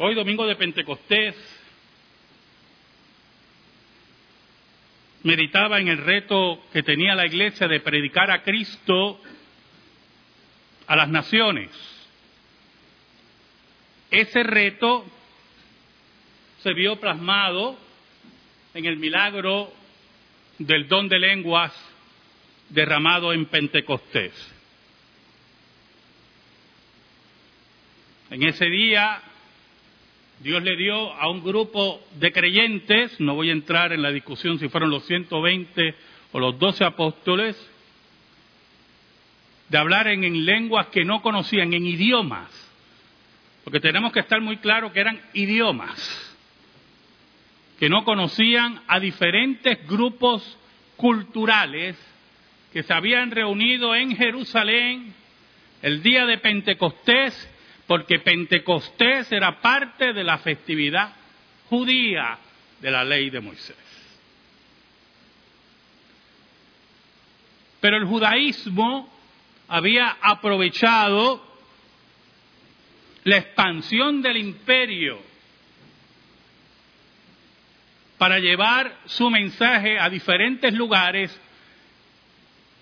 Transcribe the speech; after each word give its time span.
Hoy, 0.00 0.14
domingo 0.14 0.46
de 0.46 0.54
Pentecostés, 0.54 1.34
meditaba 5.24 5.80
en 5.80 5.88
el 5.88 5.98
reto 5.98 6.62
que 6.72 6.84
tenía 6.84 7.16
la 7.16 7.26
iglesia 7.26 7.66
de 7.66 7.80
predicar 7.80 8.30
a 8.30 8.44
Cristo 8.44 9.20
a 10.86 10.94
las 10.94 11.08
naciones. 11.08 11.70
Ese 14.08 14.44
reto 14.44 15.04
se 16.62 16.72
vio 16.74 17.00
plasmado 17.00 17.76
en 18.74 18.84
el 18.84 18.98
milagro 18.98 19.72
del 20.58 20.86
don 20.86 21.08
de 21.08 21.18
lenguas 21.18 21.72
derramado 22.68 23.32
en 23.32 23.46
Pentecostés. 23.46 24.32
En 28.30 28.44
ese 28.44 28.66
día 28.66 29.22
Dios 30.40 30.62
le 30.62 30.76
dio 30.76 31.12
a 31.14 31.28
un 31.28 31.42
grupo 31.42 32.00
de 32.14 32.30
creyentes, 32.30 33.18
no 33.18 33.34
voy 33.34 33.50
a 33.50 33.52
entrar 33.52 33.92
en 33.92 34.02
la 34.02 34.12
discusión 34.12 34.58
si 34.58 34.68
fueron 34.68 34.90
los 34.90 35.04
120 35.04 35.94
o 36.32 36.38
los 36.38 36.58
12 36.58 36.84
apóstoles, 36.84 37.56
de 39.68 39.78
hablar 39.78 40.06
en, 40.06 40.44
lenguas 40.44 40.86
que 40.86 41.04
no 41.04 41.22
conocían, 41.22 41.72
en 41.74 41.84
idiomas, 41.86 42.48
porque 43.64 43.80
tenemos 43.80 44.12
que 44.12 44.20
estar 44.20 44.40
muy 44.40 44.58
claros 44.58 44.92
que 44.92 45.00
eran 45.00 45.20
idiomas, 45.34 46.36
que 47.80 47.88
no 47.88 48.04
conocían 48.04 48.80
a 48.86 49.00
diferentes 49.00 49.86
grupos 49.88 50.56
culturales 50.96 51.96
que 52.72 52.84
se 52.84 52.94
habían 52.94 53.32
reunido 53.32 53.94
en 53.94 54.16
Jerusalén 54.16 55.14
el 55.82 56.02
día 56.02 56.26
de 56.26 56.38
Pentecostés 56.38 57.48
porque 57.88 58.18
Pentecostés 58.18 59.32
era 59.32 59.62
parte 59.62 60.12
de 60.12 60.22
la 60.22 60.36
festividad 60.38 61.10
judía 61.70 62.38
de 62.80 62.90
la 62.90 63.02
ley 63.02 63.30
de 63.30 63.40
Moisés. 63.40 63.76
Pero 67.80 67.96
el 67.96 68.04
judaísmo 68.04 69.10
había 69.68 70.18
aprovechado 70.20 71.42
la 73.24 73.38
expansión 73.38 74.20
del 74.20 74.36
imperio 74.36 75.18
para 78.18 78.38
llevar 78.38 78.98
su 79.06 79.30
mensaje 79.30 79.98
a 79.98 80.10
diferentes 80.10 80.74
lugares 80.74 81.40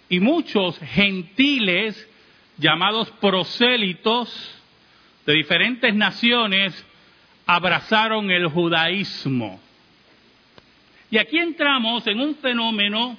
y 0.09 0.19
muchos 0.19 0.77
gentiles 0.81 2.09
llamados 2.59 3.09
prosélitos 3.21 4.56
de 5.27 5.35
diferentes 5.35 5.95
naciones 5.95 6.85
abrazaron 7.47 8.31
el 8.31 8.47
judaísmo. 8.47 9.61
Y 11.11 11.19
aquí 11.19 11.39
entramos 11.39 12.07
en 12.07 12.21
un 12.21 12.37
fenómeno 12.37 13.19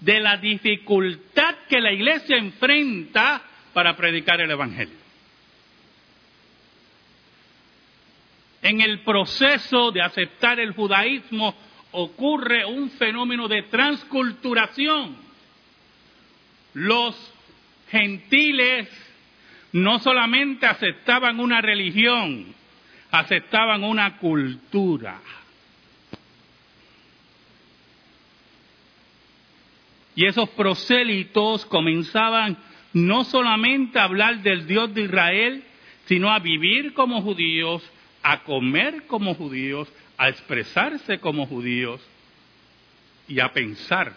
de 0.00 0.20
la 0.20 0.36
dificultad 0.36 1.54
que 1.68 1.80
la 1.80 1.92
iglesia 1.92 2.36
enfrenta 2.36 3.42
para 3.72 3.96
predicar 3.96 4.40
el 4.40 4.50
Evangelio. 4.50 5.02
En 8.62 8.80
el 8.80 9.00
proceso 9.00 9.90
de 9.90 10.02
aceptar 10.02 10.60
el 10.60 10.72
judaísmo 10.72 11.54
ocurre 11.92 12.64
un 12.64 12.90
fenómeno 12.90 13.48
de 13.48 13.62
transculturación. 13.62 15.16
Los 16.74 17.32
gentiles 17.90 18.88
no 19.72 19.98
solamente 20.00 20.66
aceptaban 20.66 21.40
una 21.40 21.60
religión, 21.60 22.54
aceptaban 23.10 23.84
una 23.84 24.18
cultura. 24.18 25.20
Y 30.14 30.26
esos 30.26 30.48
prosélitos 30.50 31.64
comenzaban 31.66 32.58
no 32.92 33.24
solamente 33.24 33.98
a 33.98 34.04
hablar 34.04 34.42
del 34.42 34.66
Dios 34.66 34.92
de 34.94 35.02
Israel, 35.02 35.64
sino 36.06 36.30
a 36.30 36.38
vivir 36.38 36.92
como 36.92 37.22
judíos, 37.22 37.82
a 38.22 38.42
comer 38.42 39.06
como 39.06 39.34
judíos, 39.34 39.88
a 40.18 40.28
expresarse 40.28 41.18
como 41.18 41.46
judíos 41.46 42.00
y 43.26 43.40
a 43.40 43.52
pensar 43.52 44.14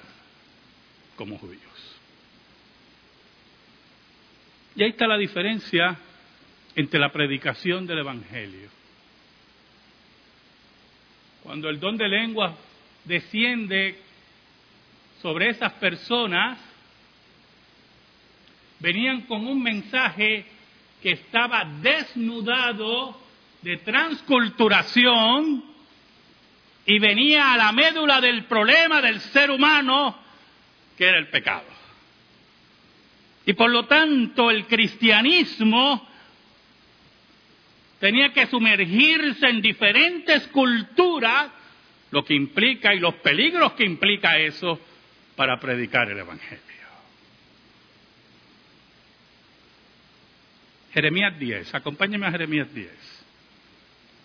como 1.16 1.38
judíos. 1.38 1.62
Y 4.76 4.84
ahí 4.84 4.90
está 4.90 5.08
la 5.08 5.18
diferencia 5.18 5.98
entre 6.76 7.00
la 7.00 7.10
predicación 7.10 7.88
del 7.88 8.00
Evangelio. 8.00 8.70
Cuando 11.44 11.70
el 11.70 11.80
don 11.80 11.96
de 11.96 12.10
lengua 12.10 12.56
desciende 13.06 13.98
sobre 15.22 15.50
esas 15.50 15.74
personas, 15.74 16.60
venían 18.80 19.22
con 19.22 19.48
un 19.48 19.64
mensaje 19.64 20.46
que 21.02 21.12
estaba 21.12 21.64
desnudado 21.82 23.18
de 23.62 23.78
transculturación 23.78 25.64
y 26.86 27.00
venía 27.00 27.54
a 27.54 27.58
la 27.58 27.72
médula 27.72 28.20
del 28.20 28.44
problema 28.46 29.02
del 29.02 29.22
ser 29.22 29.52
humano, 29.52 30.18
que 30.98 31.06
era 31.06 31.18
el 31.18 31.30
pecado. 31.30 31.75
Y 33.46 33.54
por 33.54 33.70
lo 33.70 33.86
tanto 33.86 34.50
el 34.50 34.66
cristianismo 34.66 36.08
tenía 38.00 38.34
que 38.34 38.48
sumergirse 38.48 39.48
en 39.48 39.62
diferentes 39.62 40.48
culturas, 40.48 41.52
lo 42.12 42.24
que 42.24 42.34
implica 42.34 42.94
y 42.94 43.00
los 43.00 43.16
peligros 43.16 43.74
que 43.74 43.84
implica 43.84 44.38
eso 44.40 44.80
para 45.36 45.60
predicar 45.60 46.10
el 46.10 46.20
Evangelio. 46.20 46.66
Jeremías 50.94 51.38
10, 51.38 51.76
acompáñeme 51.76 52.26
a 52.26 52.32
Jeremías 52.32 52.74
10, 52.74 52.90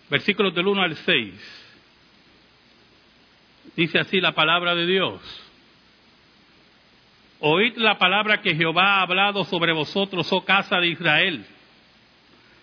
versículos 0.09 0.55
del 0.55 0.67
1 0.67 0.81
al 0.81 0.95
6. 0.95 1.33
Dice 3.75 3.99
así 3.99 4.21
la 4.21 4.33
palabra 4.33 4.73
de 4.73 4.87
Dios. 4.87 5.21
Oíd 7.43 7.75
la 7.77 7.97
palabra 7.97 8.39
que 8.39 8.55
Jehová 8.55 8.97
ha 8.97 9.01
hablado 9.01 9.43
sobre 9.45 9.73
vosotros, 9.73 10.31
oh 10.31 10.45
casa 10.45 10.77
de 10.77 10.89
Israel. 10.89 11.43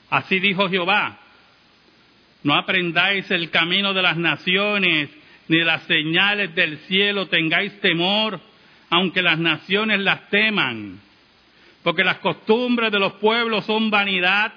Así 0.09 0.39
dijo 0.39 0.69
Jehová, 0.69 1.19
no 2.45 2.55
aprendáis 2.55 3.29
el 3.33 3.51
camino 3.51 3.93
de 3.93 4.03
las 4.03 4.17
naciones, 4.17 5.11
ni 5.49 5.65
las 5.65 5.83
señales 5.83 6.55
del 6.55 6.79
cielo 6.87 7.27
tengáis 7.27 7.81
temor, 7.81 8.41
aunque 8.89 9.21
las 9.21 9.41
naciones 9.41 9.99
las 9.99 10.31
teman. 10.31 11.01
Porque 11.83 12.05
las 12.05 12.19
costumbres 12.19 12.93
de 12.93 13.01
los 13.01 13.15
pueblos 13.15 13.65
son 13.65 13.91
vanidad, 13.91 14.53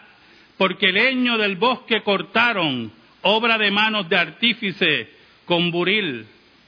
porque 0.55 0.89
el 0.89 0.95
leño 0.95 1.39
del 1.39 1.55
bosque 1.55 2.03
cortaron, 2.03 2.91
obra 3.23 3.57
de 3.57 3.71
manos 3.71 4.07
de 4.07 4.17
artífice, 4.17 5.09
con 5.45 5.71
buril, 5.71 6.27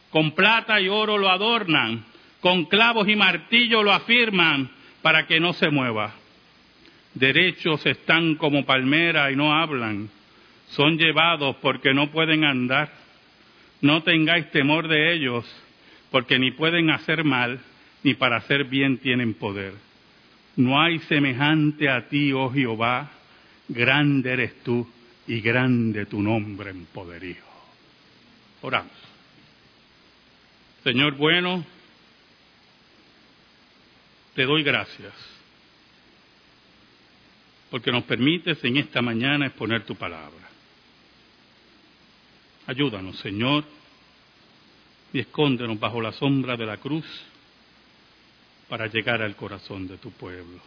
con 0.09 0.31
plata 0.31 0.81
y 0.81 0.89
oro 0.89 1.19
lo 1.19 1.29
adornan 1.29 2.12
con 2.43 2.65
clavos 2.65 3.07
y 3.07 3.15
martillo 3.15 3.83
lo 3.83 3.93
afirman 3.93 4.69
para 5.01 5.25
que 5.27 5.39
no 5.39 5.53
se 5.53 5.69
mueva. 5.69 6.13
Derechos 7.13 7.85
están 7.85 8.35
como 8.35 8.65
palmera 8.65 9.31
y 9.31 9.37
no 9.37 9.53
hablan, 9.53 10.09
son 10.71 10.97
llevados 10.97 11.55
porque 11.61 11.93
no 11.93 12.11
pueden 12.11 12.43
andar. 12.43 12.91
No 13.79 14.03
tengáis 14.03 14.51
temor 14.51 14.89
de 14.89 15.13
ellos, 15.13 15.45
porque 16.11 16.37
ni 16.37 16.51
pueden 16.51 16.89
hacer 16.89 17.23
mal, 17.23 17.61
ni 18.03 18.13
para 18.13 18.37
hacer 18.37 18.65
bien 18.65 18.97
tienen 18.97 19.35
poder. 19.35 19.75
No 20.57 20.81
hay 20.81 20.99
semejante 20.99 21.89
a 21.89 22.09
ti, 22.09 22.33
oh 22.33 22.51
Jehová, 22.51 23.09
grande 23.69 24.33
eres 24.33 24.61
tú 24.63 24.85
y 25.27 25.39
grande 25.39 26.07
tu 26.07 26.21
nombre 26.21 26.71
en 26.71 26.87
poderío. 26.87 27.43
Oramos. 28.61 28.91
Señor 30.83 31.15
bueno, 31.15 31.63
te 34.35 34.43
doy 34.43 34.63
gracias 34.63 35.13
porque 37.69 37.91
nos 37.91 38.03
permites 38.03 38.63
en 38.63 38.77
esta 38.77 39.01
mañana 39.01 39.47
exponer 39.47 39.83
tu 39.83 39.95
palabra. 39.95 40.47
Ayúdanos, 42.67 43.17
Señor, 43.17 43.63
y 45.11 45.19
escóndenos 45.19 45.79
bajo 45.79 45.99
la 45.99 46.11
sombra 46.11 46.55
de 46.55 46.67
la 46.67 46.77
cruz 46.77 47.05
para 48.69 48.85
llegar 48.85 49.23
al 49.23 49.35
corazón 49.35 49.87
de 49.87 49.97
tu 49.97 50.11
pueblo. 50.11 50.61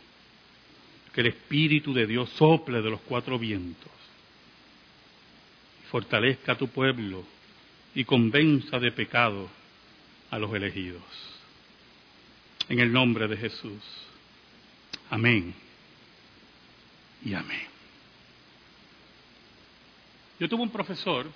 Que 1.15 1.21
el 1.21 1.29
Espíritu 1.29 1.95
de 1.95 2.09
Dios 2.09 2.29
sople 2.31 2.83
de 2.83 2.91
los 2.91 3.01
cuatro 3.03 3.39
vientos 3.39 3.91
fortalezca 5.91 6.53
a 6.53 6.59
tu 6.59 6.69
pueblo 6.69 7.25
y 7.95 8.05
convenza 8.05 8.79
de 8.79 8.91
pecado 8.91 9.49
a 10.31 10.39
los 10.39 10.53
elegidos 10.53 11.36
en 12.69 12.81
el 12.81 12.93
nombre 12.93 13.29
de 13.29 13.37
Jesús. 13.37 13.83
Amén 15.11 15.55
y 17.25 17.35
amén. 17.35 17.67
Yo 20.39 20.49
tuve 20.49 20.63
un 20.63 20.71
profesor, 20.71 21.27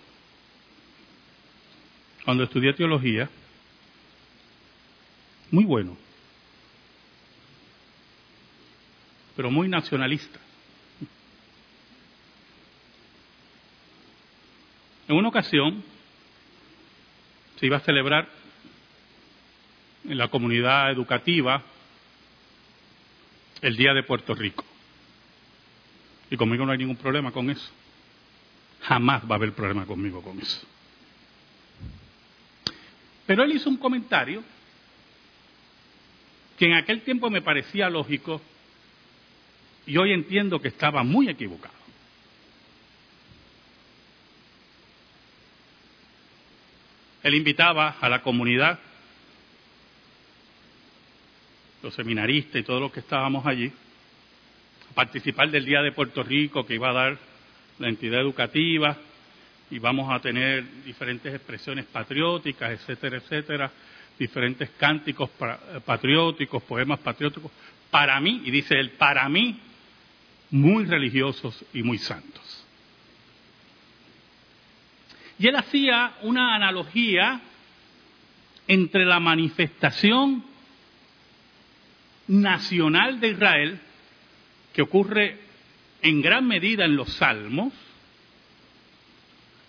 cuando 2.25 2.44
estudié 2.44 2.75
teología, 2.75 3.31
muy 5.50 5.65
bueno, 5.65 5.97
pero 9.37 9.50
muy 9.50 9.69
nacionalista. 9.69 10.38
En 15.09 15.17
una 15.17 15.29
ocasión 15.29 15.82
se 17.59 17.67
iba 17.67 17.79
a 17.79 17.81
celebrar 17.81 18.39
en 20.05 20.19
la 20.19 20.29
comunidad 20.29 20.91
educativa 20.91 21.62
el 23.61 23.76
Día 23.76 23.93
de 23.93 24.02
Puerto 24.02 24.35
Rico. 24.35 24.64
Y 26.31 26.37
conmigo 26.37 26.64
no 26.64 26.73
hay 26.73 26.79
ningún 26.79 26.97
problema 26.97 27.32
con 27.32 27.50
eso. 27.50 27.70
Jamás 28.82 29.23
va 29.25 29.35
a 29.35 29.38
haber 29.38 29.52
problema 29.52 29.85
conmigo 29.85 30.23
con 30.23 30.38
eso. 30.41 30.67
Pero 33.26 33.44
él 33.44 33.52
hizo 33.52 33.69
un 33.69 33.76
comentario 33.76 34.43
que 36.58 36.67
en 36.67 36.75
aquel 36.75 37.03
tiempo 37.03 37.31
me 37.31 37.43
parecía 37.43 37.88
lógico 37.88 38.41
y 39.87 39.96
hoy 39.96 40.12
entiendo 40.12 40.61
que 40.61 40.69
estaba 40.69 41.03
muy 41.03 41.29
equivocado. 41.29 41.75
Él 47.23 47.35
invitaba 47.35 47.96
a 48.00 48.08
la 48.08 48.23
comunidad, 48.23 48.79
los 51.82 51.94
seminaristas 51.94 52.61
y 52.61 52.65
todos 52.65 52.81
los 52.81 52.93
que 52.93 53.00
estábamos 53.00 53.47
allí, 53.47 53.73
participar 54.94 55.50
del 55.50 55.65
Día 55.65 55.82
de 55.82 55.93
Puerto 55.93 56.23
Rico 56.23 56.67
que 56.67 56.75
iba 56.75 56.91
a 56.91 56.93
dar 56.93 57.19
la 57.79 57.88
entidad 57.88 58.21
educativa 58.21 58.97
y 59.71 59.79
vamos 59.79 60.12
a 60.12 60.21
tener 60.21 60.82
diferentes 60.85 61.32
expresiones 61.35 61.87
patrióticas, 61.87 62.73
etcétera, 62.73 63.19
etcétera, 63.19 63.71
diferentes 64.19 64.71
cánticos 64.71 65.31
patrióticos, 65.85 66.62
poemas 66.65 66.99
patrióticos, 66.99 67.50
para 67.91 68.21
mí, 68.21 68.43
y 68.44 68.50
dice 68.50 68.79
él, 68.79 68.91
para 68.91 69.29
mí, 69.29 69.59
muy 70.50 70.85
religiosos 70.85 71.65
y 71.73 71.82
muy 71.82 71.99
santos. 71.99 72.67
Y 75.38 75.47
él 75.47 75.56
hacía 75.56 76.17
una 76.23 76.55
analogía 76.55 77.41
entre 78.69 79.06
la 79.06 79.19
manifestación 79.21 80.44
nacional 82.31 83.21
de 83.21 83.29
Israel, 83.29 83.81
que 84.73 84.82
ocurre 84.82 85.38
en 86.03 86.23
gran 86.23 86.47
medida 86.47 86.85
en 86.85 86.97
los 86.97 87.12
salmos, 87.15 87.73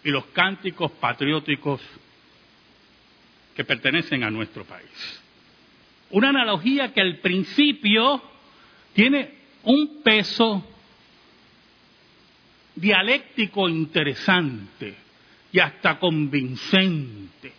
y 0.04 0.10
los 0.10 0.26
cánticos 0.28 0.92
patrióticos 0.94 1.82
que 3.56 3.64
pertenecen 3.64 4.24
a 4.24 4.32
nuestro 4.32 4.64
país. 4.66 5.22
Una 6.12 6.30
analogía 6.30 6.94
que 6.94 7.02
al 7.02 7.18
principio 7.18 8.22
tiene 8.94 9.36
un 9.64 10.02
peso 10.02 10.66
dialéctico 12.76 13.70
interesante 13.70 14.96
y 15.52 15.60
hasta 15.60 16.00
convincente, 16.00 17.54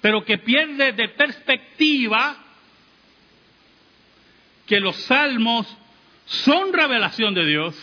pero 0.00 0.24
que 0.24 0.38
pierde 0.38 0.92
de 0.92 1.08
perspectiva 1.08 2.43
que 4.66 4.80
los 4.80 4.96
salmos 5.04 5.66
son 6.26 6.72
revelación 6.72 7.34
de 7.34 7.46
Dios 7.46 7.76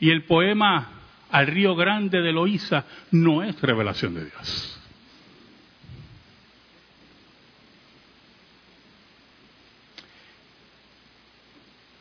y 0.00 0.10
el 0.10 0.24
poema 0.24 0.90
al 1.30 1.46
río 1.46 1.74
grande 1.74 2.20
de 2.20 2.32
Loíza 2.32 2.84
no 3.10 3.42
es 3.42 3.60
revelación 3.60 4.14
de 4.14 4.24
Dios. 4.26 4.80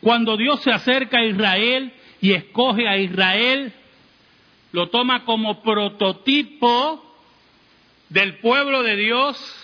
Cuando 0.01 0.35
Dios 0.35 0.61
se 0.61 0.71
acerca 0.71 1.19
a 1.19 1.25
Israel 1.25 1.93
y 2.21 2.33
escoge 2.33 2.87
a 2.87 2.97
Israel, 2.97 3.71
lo 4.71 4.89
toma 4.89 5.23
como 5.23 5.61
prototipo 5.61 7.15
del 8.09 8.39
pueblo 8.39 8.81
de 8.81 8.95
Dios, 8.95 9.60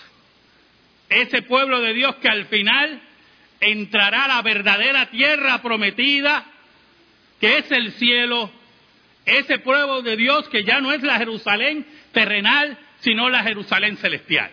ese 1.10 1.42
pueblo 1.42 1.82
de 1.82 1.94
Dios 1.94 2.16
que 2.18 2.30
al 2.30 2.46
final 2.46 3.02
entrará 3.60 4.26
a 4.26 4.28
la 4.28 4.42
verdadera 4.42 5.10
tierra 5.10 5.62
prometida, 5.62 6.46
que 7.40 7.58
es 7.58 7.72
el 7.72 7.92
cielo, 7.94 8.52
ese 9.26 9.60
pueblo 9.60 10.02
de 10.02 10.16
Dios 10.16 10.48
que 10.50 10.64
ya 10.64 10.80
no 10.80 10.92
es 10.92 11.04
la 11.04 11.18
Jerusalén 11.18 11.86
terrenal, 12.12 12.78
sino 13.00 13.30
la 13.30 13.44
Jerusalén 13.44 13.98
celestial. 13.98 14.52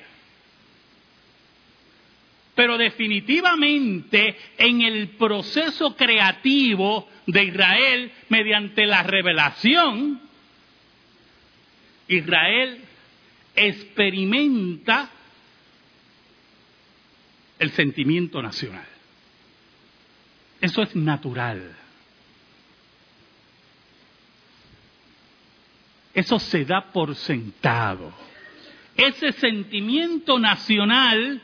Pero 2.55 2.79
definitivamente 2.79 4.37
en 4.59 4.83
el 4.83 5.09
proceso 5.09 5.97
creativo 5.97 7.09
de 7.27 7.45
Israel, 7.45 8.13
mediante 8.29 8.87
la 8.87 9.03
revelación, 9.03 10.21
Israel 12.07 12.79
experimenta 13.57 15.11
el 17.65 17.73
sentimiento 17.73 18.41
nacional. 18.41 18.87
Eso 20.61 20.83
es 20.83 20.95
natural. 20.95 21.77
Eso 26.15 26.39
se 26.39 26.65
da 26.65 26.93
por 26.93 27.15
sentado. 27.17 28.13
Ese 28.97 29.33
sentimiento 29.33 30.39
nacional 30.39 31.43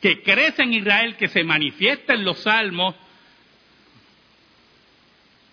que 0.00 0.22
crece 0.22 0.62
en 0.62 0.74
Israel, 0.74 1.16
que 1.16 1.28
se 1.28 1.42
manifiesta 1.44 2.14
en 2.14 2.24
los 2.24 2.38
salmos. 2.38 2.94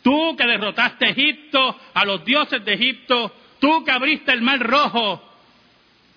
Tú 0.03 0.35
que 0.37 0.45
derrotaste 0.45 1.05
a 1.05 1.09
Egipto, 1.09 1.79
a 1.93 2.05
los 2.05 2.23
dioses 2.23 2.63
de 2.63 2.73
Egipto, 2.73 3.35
tú 3.59 3.83
que 3.83 3.91
abriste 3.91 4.31
el 4.31 4.41
mar 4.41 4.59
rojo, 4.59 5.28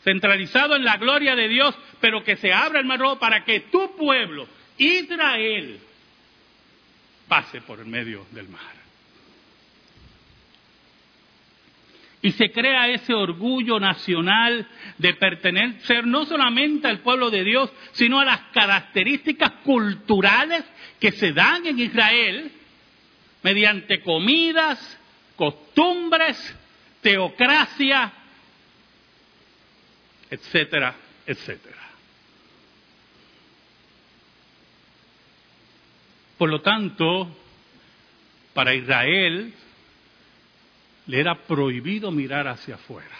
centralizado 0.04 0.76
en 0.76 0.84
la 0.84 0.96
gloria 0.96 1.34
de 1.34 1.48
Dios, 1.48 1.74
pero 2.00 2.22
que 2.24 2.36
se 2.36 2.52
abra 2.52 2.80
el 2.80 2.86
mar 2.86 2.98
rojo 2.98 3.18
para 3.18 3.44
que 3.44 3.60
tu 3.60 3.96
pueblo, 3.96 4.46
Israel, 4.78 5.80
pase 7.28 7.60
por 7.62 7.80
el 7.80 7.86
medio 7.86 8.26
del 8.32 8.48
mar. 8.48 8.82
Y 12.24 12.30
se 12.32 12.52
crea 12.52 12.88
ese 12.88 13.14
orgullo 13.14 13.80
nacional 13.80 14.68
de 14.98 15.14
pertenecer 15.14 16.06
no 16.06 16.24
solamente 16.24 16.86
al 16.86 17.00
pueblo 17.00 17.30
de 17.30 17.42
Dios, 17.42 17.72
sino 17.92 18.20
a 18.20 18.24
las 18.24 18.40
características 18.52 19.50
culturales 19.64 20.64
que 21.00 21.10
se 21.10 21.32
dan 21.32 21.66
en 21.66 21.80
Israel 21.80 22.52
mediante 23.42 24.02
comidas, 24.02 25.00
costumbres, 25.34 26.56
teocracia, 27.00 28.12
etcétera, 30.32 30.94
etcétera. 31.26 31.82
Por 36.38 36.48
lo 36.48 36.62
tanto, 36.62 37.36
para 38.54 38.74
Israel 38.74 39.52
le 41.06 41.20
era 41.20 41.34
prohibido 41.34 42.10
mirar 42.10 42.48
hacia 42.48 42.76
afuera, 42.76 43.14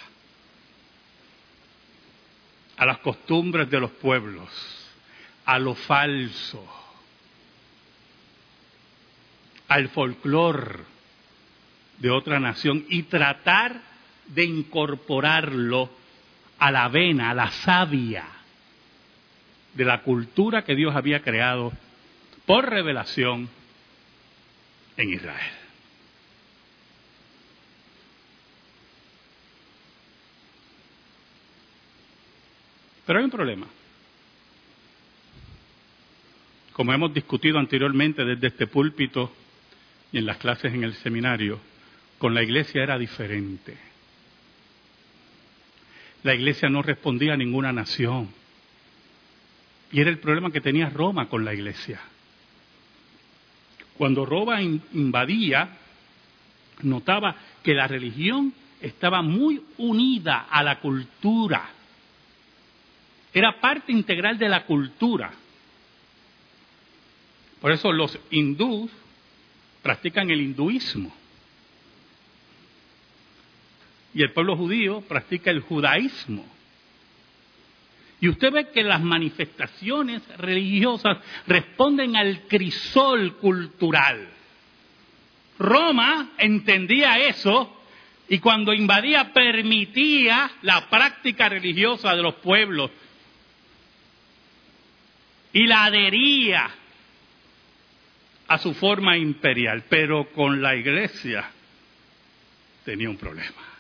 a 2.78 2.86
las 2.86 2.98
costumbres 3.00 3.68
de 3.68 3.80
los 3.80 3.90
pueblos, 3.90 4.48
a 5.44 5.58
lo 5.58 5.74
falso, 5.74 6.66
al 9.68 9.90
folclor 9.90 10.82
de 11.98 12.10
otra 12.10 12.40
nación 12.40 12.86
y 12.88 13.02
tratar 13.02 13.82
de 14.28 14.44
incorporarlo 14.44 16.00
a 16.62 16.70
la 16.70 16.86
vena, 16.86 17.30
a 17.30 17.34
la 17.34 17.50
savia 17.50 18.24
de 19.74 19.84
la 19.84 20.02
cultura 20.02 20.62
que 20.62 20.76
Dios 20.76 20.94
había 20.94 21.20
creado 21.20 21.72
por 22.46 22.70
revelación 22.70 23.48
en 24.96 25.12
Israel. 25.12 25.50
Pero 33.06 33.18
hay 33.18 33.24
un 33.24 33.30
problema. 33.32 33.66
Como 36.74 36.92
hemos 36.92 37.12
discutido 37.12 37.58
anteriormente 37.58 38.24
desde 38.24 38.46
este 38.46 38.68
púlpito 38.68 39.34
y 40.12 40.18
en 40.18 40.26
las 40.26 40.36
clases 40.36 40.72
en 40.72 40.84
el 40.84 40.94
seminario, 40.94 41.58
con 42.18 42.34
la 42.34 42.42
iglesia 42.44 42.84
era 42.84 42.96
diferente. 42.98 43.91
La 46.22 46.34
iglesia 46.34 46.68
no 46.68 46.82
respondía 46.82 47.34
a 47.34 47.36
ninguna 47.36 47.72
nación. 47.72 48.28
Y 49.90 50.00
era 50.00 50.10
el 50.10 50.18
problema 50.18 50.50
que 50.50 50.60
tenía 50.60 50.88
Roma 50.88 51.28
con 51.28 51.44
la 51.44 51.52
iglesia. 51.52 52.00
Cuando 53.98 54.24
Roma 54.24 54.62
invadía, 54.62 55.76
notaba 56.82 57.36
que 57.62 57.74
la 57.74 57.86
religión 57.86 58.54
estaba 58.80 59.22
muy 59.22 59.62
unida 59.78 60.46
a 60.50 60.62
la 60.62 60.80
cultura. 60.80 61.70
Era 63.34 63.60
parte 63.60 63.92
integral 63.92 64.38
de 64.38 64.48
la 64.48 64.64
cultura. 64.64 65.32
Por 67.60 67.70
eso 67.70 67.92
los 67.92 68.18
hindús 68.30 68.90
practican 69.82 70.30
el 70.30 70.40
hinduismo. 70.40 71.14
Y 74.14 74.22
el 74.22 74.32
pueblo 74.32 74.56
judío 74.56 75.00
practica 75.02 75.50
el 75.50 75.60
judaísmo. 75.60 76.44
Y 78.20 78.28
usted 78.28 78.52
ve 78.52 78.70
que 78.70 78.84
las 78.84 79.02
manifestaciones 79.02 80.22
religiosas 80.38 81.18
responden 81.46 82.16
al 82.16 82.42
crisol 82.46 83.36
cultural. 83.38 84.28
Roma 85.58 86.30
entendía 86.38 87.18
eso 87.18 87.82
y 88.28 88.38
cuando 88.38 88.72
invadía 88.72 89.32
permitía 89.32 90.50
la 90.62 90.88
práctica 90.88 91.48
religiosa 91.48 92.14
de 92.14 92.22
los 92.22 92.34
pueblos 92.36 92.90
y 95.52 95.66
la 95.66 95.84
adhería 95.84 96.70
a 98.48 98.58
su 98.58 98.72
forma 98.74 99.16
imperial, 99.16 99.84
pero 99.88 100.30
con 100.32 100.62
la 100.62 100.76
iglesia 100.76 101.50
tenía 102.84 103.10
un 103.10 103.16
problema. 103.16 103.71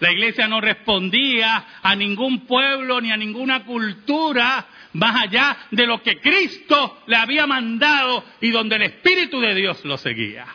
La 0.00 0.12
iglesia 0.12 0.46
no 0.46 0.60
respondía 0.60 1.80
a 1.82 1.94
ningún 1.96 2.46
pueblo 2.46 3.00
ni 3.00 3.10
a 3.10 3.16
ninguna 3.16 3.64
cultura 3.64 4.66
más 4.92 5.22
allá 5.22 5.56
de 5.70 5.86
lo 5.86 6.02
que 6.02 6.20
Cristo 6.20 7.02
le 7.06 7.16
había 7.16 7.46
mandado 7.46 8.24
y 8.40 8.50
donde 8.50 8.76
el 8.76 8.82
Espíritu 8.82 9.40
de 9.40 9.54
Dios 9.54 9.84
lo 9.84 9.98
seguía. 9.98 10.46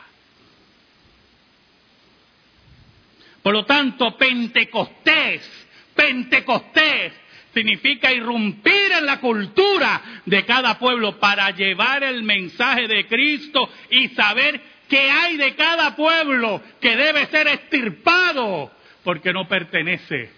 Por 3.42 3.54
lo 3.54 3.66
tanto, 3.66 4.16
Pentecostés, 4.18 5.68
Pentecostés 5.94 7.14
significa 7.54 8.12
irrumpir 8.12 8.94
en 8.98 9.06
la 9.06 9.20
cultura 9.20 10.02
de 10.26 10.46
cada 10.46 10.80
pueblo 10.80 11.20
para 11.20 11.52
llevar 11.52 12.04
el 12.04 12.24
mensaje 12.24 12.88
de 12.88 13.06
Cristo 13.08 13.70
y 13.90 14.08
saber 14.10 14.62
qué 14.88 15.12
hay 15.12 15.36
de 15.36 15.54
cada 15.56 15.96
pueblo 15.96 16.62
que 16.80 16.96
debe 16.96 17.26
ser 17.28 17.48
extirpado 17.50 18.72
porque 19.04 19.34
no 19.34 19.48
pertenece 19.48 20.30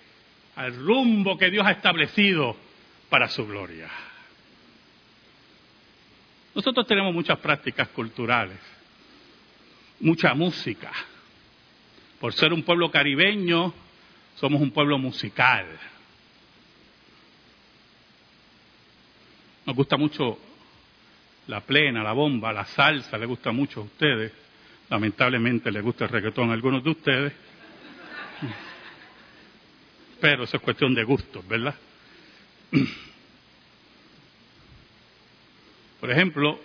al 0.56 0.76
rumbo 0.76 1.38
que 1.38 1.50
Dios 1.50 1.66
ha 1.66 1.72
establecido 1.72 2.56
para 3.10 3.28
su 3.28 3.46
gloria. 3.46 3.90
Nosotros 6.54 6.88
tenemos 6.88 7.14
muchas 7.14 7.38
prácticas 7.40 7.90
culturales, 7.90 8.60
mucha 10.00 10.34
música. 10.34 10.92
Por 12.20 12.34
ser 12.34 12.54
un 12.54 12.64
pueblo 12.64 12.90
caribeño, 12.90 13.74
somos 14.36 14.62
un 14.62 14.72
pueblo 14.72 14.98
musical. 14.98 15.66
Nos 19.66 19.76
gusta 19.76 19.98
mucho 19.98 20.40
la 21.48 21.62
plena, 21.62 22.04
la 22.04 22.14
bomba, 22.14 22.54
la 22.54 22.66
salsa, 22.66 23.18
le 23.18 23.26
gusta 23.26 23.52
mucho 23.52 23.82
a 23.82 23.84
ustedes. 23.84 24.32
Lamentablemente 24.90 25.72
les 25.72 25.84
gusta 25.84 26.06
el 26.06 26.12
reggaetón 26.12 26.52
a 26.52 26.54
algunos 26.54 26.84
de 26.84 26.90
ustedes. 26.90 27.34
Pero 30.20 30.44
eso 30.46 30.58
es 30.58 30.64
cuestión 30.64 30.94
de 30.96 31.04
gustos, 31.04 31.48
¿verdad? 31.48 31.76
Por 36.00 36.12
ejemplo, 36.12 36.60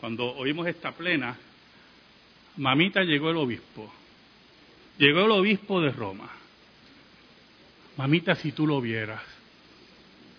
cuando 0.00 0.26
oímos 0.34 0.66
esta 0.66 0.92
plena, 0.92 1.36
mamita 2.56 3.02
llegó 3.02 3.30
el 3.30 3.36
obispo. 3.36 3.92
Llegó 4.98 5.24
el 5.24 5.30
obispo 5.30 5.80
de 5.80 5.90
Roma. 5.90 6.30
Mamita, 7.96 8.34
si 8.34 8.52
tú 8.52 8.66
lo 8.66 8.80
vieras, 8.80 9.22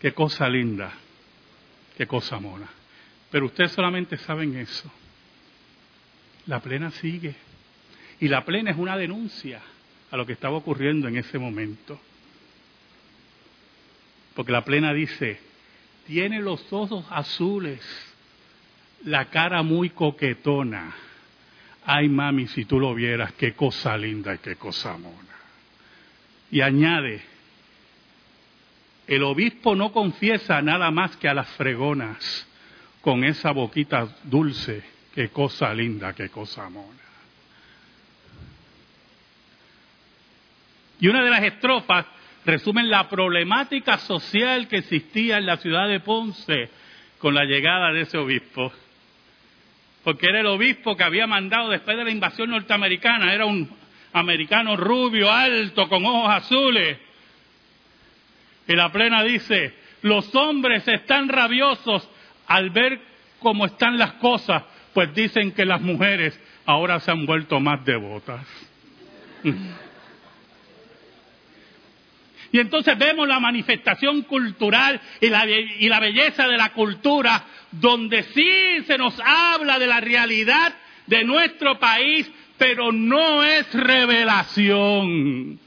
qué 0.02 0.14
cosa 0.14 0.50
linda, 0.50 0.94
qué 1.98 2.08
cosa 2.08 2.40
mona. 2.40 2.68
Pero 3.32 3.48
ustedes 3.48 3.72
solamente 3.72 4.18
saben 4.18 4.58
eso. 4.58 4.92
La 6.46 6.60
plena 6.60 6.92
sigue. 6.92 7.36
Y 8.20 8.28
la 8.28 8.46
plena 8.46 8.72
es 8.72 8.78
una 8.78 8.98
denuncia 8.98 9.62
a 10.14 10.18
lo 10.18 10.28
que 10.28 10.34
estaba 10.34 10.58
ocurriendo 10.58 11.08
en 11.08 11.18
ese 11.18 11.40
momento. 11.40 12.00
Porque 14.36 14.52
la 14.52 14.64
plena 14.64 14.94
dice, 14.94 15.40
tiene 16.06 16.40
los 16.40 16.72
ojos 16.72 17.04
azules, 17.10 17.82
la 19.06 19.32
cara 19.32 19.64
muy 19.64 19.90
coquetona. 19.90 20.96
Ay, 21.84 22.10
mami, 22.10 22.46
si 22.46 22.66
tú 22.66 22.80
lo 22.80 22.94
vieras, 22.94 23.34
qué 23.34 23.54
cosa 23.54 23.98
linda 23.98 24.36
y 24.36 24.38
qué 24.38 24.56
cosa 24.56 24.96
mona. 25.00 25.36
Y 26.52 26.62
añade, 26.62 27.24
el 29.08 29.24
obispo 29.24 29.74
no 29.74 29.92
confiesa 29.92 30.62
nada 30.62 30.92
más 30.92 31.18
que 31.18 31.28
a 31.28 31.34
las 31.34 31.50
fregonas, 31.54 32.48
con 33.02 33.24
esa 33.24 33.50
boquita 33.50 34.16
dulce, 34.26 34.84
qué 35.16 35.30
cosa 35.30 35.74
linda, 35.74 36.14
qué 36.14 36.30
cosa 36.30 36.70
mona. 36.70 37.02
Y 41.04 41.10
una 41.10 41.22
de 41.22 41.30
las 41.30 41.44
estrofas 41.44 42.06
resumen 42.46 42.90
la 42.90 43.10
problemática 43.10 43.98
social 43.98 44.70
que 44.70 44.78
existía 44.78 45.38
en 45.38 45.46
la 45.46 45.58
ciudad 45.58 45.90
de 45.90 46.00
Ponce 46.00 46.70
con 47.18 47.34
la 47.34 47.44
llegada 47.44 47.92
de 47.92 48.04
ese 48.04 48.18
obispo. 48.18 48.72
Porque 50.06 50.28
era 50.28 50.40
el 50.40 50.46
obispo 50.46 50.96
que 50.96 51.04
había 51.04 51.28
mandado 51.28 51.72
después 51.72 51.98
de 51.98 52.06
la 52.06 52.10
invasión 52.10 52.52
norteamericana, 52.52 53.34
era 53.34 53.46
un 53.46 53.70
americano 54.14 54.78
rubio, 54.78 55.30
alto, 55.30 55.90
con 55.90 56.06
ojos 56.06 56.30
azules. 56.30 56.98
Y 58.66 58.74
la 58.74 58.90
plena 58.90 59.24
dice, 59.24 59.74
los 60.04 60.34
hombres 60.36 60.88
están 60.88 61.28
rabiosos 61.28 62.10
al 62.48 62.70
ver 62.70 63.02
cómo 63.40 63.66
están 63.66 63.98
las 63.98 64.14
cosas, 64.14 64.64
pues 64.94 65.14
dicen 65.14 65.52
que 65.52 65.66
las 65.66 65.82
mujeres 65.82 66.40
ahora 66.66 67.02
se 67.02 67.12
han 67.12 67.26
vuelto 67.26 67.60
más 67.60 67.84
devotas. 67.84 68.48
Y 72.54 72.60
entonces 72.60 72.98
vemos 73.00 73.28
la 73.28 73.40
manifestación 73.40 74.22
cultural 74.22 75.02
y 75.20 75.28
la, 75.28 75.50
y 75.50 75.90
la 75.90 76.00
belleza 76.00 76.48
de 76.48 76.56
la 76.56 76.72
cultura, 76.72 77.44
donde 77.72 78.22
sí 78.22 78.84
se 78.86 78.96
nos 78.96 79.20
habla 79.20 79.80
de 79.80 79.88
la 79.88 80.00
realidad 80.00 80.72
de 81.08 81.24
nuestro 81.24 81.80
país, 81.80 82.32
pero 82.60 82.92
no 82.92 83.44
es 83.44 83.74
revelación. 83.74 85.60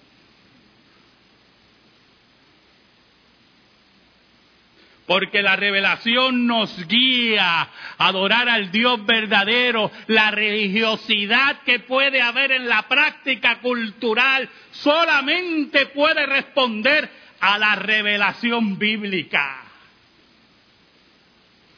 Porque 5.07 5.41
la 5.41 5.57
revelación 5.57 6.47
nos 6.47 6.87
guía 6.89 7.63
a 7.63 7.69
adorar 7.99 8.49
al 8.49 8.71
Dios 8.73 9.05
verdadero. 9.07 9.91
La 10.09 10.31
religiosidad 10.31 11.63
que 11.65 11.79
puede 11.81 12.21
haber 12.21 12.53
en 12.53 12.69
la 12.69 12.83
práctica 12.83 13.61
cultural 13.61 14.49
solamente 14.73 15.87
puede 15.87 16.27
responder 16.27 17.09
a 17.41 17.57
la 17.57 17.77
revelación 17.77 18.79
bíblica. 18.79 19.63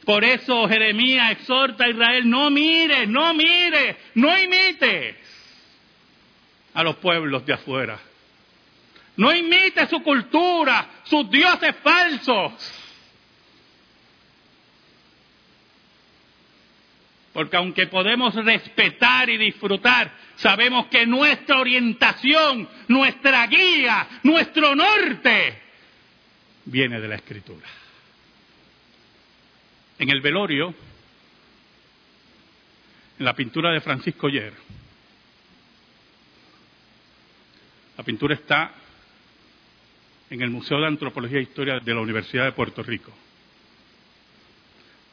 Por 0.05 0.23
eso 0.23 0.67
Jeremías 0.67 1.33
exhorta 1.33 1.85
a 1.85 1.89
Israel, 1.89 2.27
no 2.27 2.49
mire, 2.49 3.05
no 3.05 3.31
mire, 3.35 3.97
no 4.15 4.39
imites 4.39 5.15
a 6.73 6.83
los 6.83 6.95
pueblos 6.95 7.45
de 7.45 7.53
afuera. 7.53 7.99
No 9.17 9.35
imite 9.35 9.85
su 9.87 10.01
cultura, 10.01 10.87
sus 11.03 11.29
dioses 11.29 11.75
falsos. 11.83 12.78
Porque 17.33 17.57
aunque 17.57 17.87
podemos 17.87 18.33
respetar 18.33 19.29
y 19.29 19.37
disfrutar, 19.37 20.11
sabemos 20.35 20.87
que 20.87 21.05
nuestra 21.05 21.59
orientación, 21.59 22.67
nuestra 22.87 23.45
guía, 23.47 24.07
nuestro 24.23 24.75
norte, 24.75 25.61
viene 26.65 26.99
de 26.99 27.07
la 27.07 27.15
escritura. 27.15 27.67
En 29.99 30.09
el 30.09 30.21
velorio, 30.21 30.73
en 33.19 33.25
la 33.25 33.35
pintura 33.35 33.71
de 33.71 33.81
Francisco 33.81 34.29
Yer, 34.29 34.53
la 37.97 38.03
pintura 38.03 38.33
está 38.33 38.71
en 40.29 40.41
el 40.41 40.49
Museo 40.49 40.79
de 40.79 40.87
Antropología 40.87 41.39
e 41.39 41.43
Historia 41.43 41.79
de 41.79 41.93
la 41.93 42.01
Universidad 42.01 42.45
de 42.45 42.53
Puerto 42.53 42.81
Rico, 42.81 43.11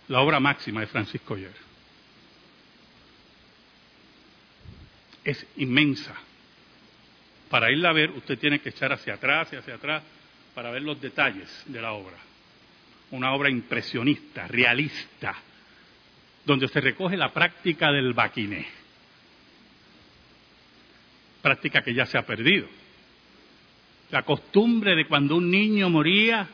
la 0.08 0.20
obra 0.20 0.38
máxima 0.40 0.80
de 0.80 0.86
Francisco 0.86 1.36
Yer. 1.36 1.65
Es 5.26 5.44
inmensa. 5.56 6.14
Para 7.50 7.70
irla 7.70 7.90
a 7.90 7.92
ver, 7.92 8.10
usted 8.12 8.38
tiene 8.38 8.60
que 8.60 8.68
echar 8.68 8.92
hacia 8.92 9.14
atrás 9.14 9.48
y 9.52 9.56
hacia 9.56 9.74
atrás 9.74 10.02
para 10.54 10.70
ver 10.70 10.82
los 10.82 11.00
detalles 11.00 11.64
de 11.66 11.82
la 11.82 11.92
obra. 11.92 12.16
Una 13.10 13.32
obra 13.32 13.50
impresionista, 13.50 14.46
realista, 14.46 15.34
donde 16.44 16.68
se 16.68 16.80
recoge 16.80 17.16
la 17.16 17.32
práctica 17.32 17.90
del 17.90 18.14
baquiné. 18.14 18.66
Práctica 21.42 21.82
que 21.82 21.92
ya 21.92 22.06
se 22.06 22.18
ha 22.18 22.22
perdido. 22.22 22.68
La 24.10 24.22
costumbre 24.22 24.94
de 24.94 25.06
cuando 25.06 25.36
un 25.36 25.50
niño 25.50 25.90
moría, 25.90 26.48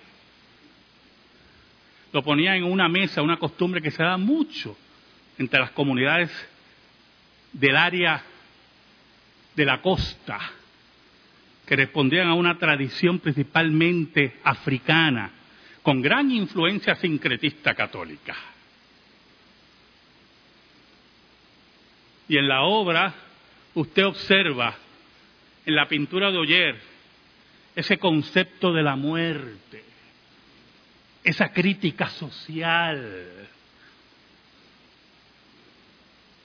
lo 2.11 2.23
ponía 2.23 2.57
en 2.57 2.65
una 2.65 2.89
mesa, 2.89 3.21
una 3.21 3.39
costumbre 3.39 3.83
que 3.83 3.91
se 3.91 4.03
da 4.03 4.17
mucho 4.17 4.77
entre 5.37 5.61
las 5.61 5.73
comunidades 5.73 6.31
del 7.53 7.77
área 7.77 8.23
de 9.55 9.65
la 9.65 9.81
costa, 9.81 10.39
que 11.67 11.77
respondían 11.77 12.29
a 12.29 12.35
una 12.35 12.59
tradición 12.59 13.19
principalmente 13.19 14.39
africana, 14.45 15.31
con 15.83 16.01
gran 16.01 16.31
influencia 16.31 16.95
sincretista 16.97 17.75
católica. 17.75 18.37
Y 22.29 22.37
en 22.37 22.49
la 22.49 22.63
obra 22.63 23.13
usted 23.75 24.07
observa, 24.07 24.75
en 25.67 25.75
la 25.75 25.89
pintura 25.89 26.31
de 26.31 26.39
Oyer, 26.39 26.81
ese 27.75 27.99
concepto 27.99 28.73
de 28.73 28.83
la 28.83 28.97
muerte, 28.97 29.85
esa 31.25 31.53
crítica 31.53 32.09
social, 32.09 33.49